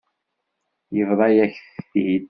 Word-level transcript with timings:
Yebḍa-yak-t-id. 0.97 2.19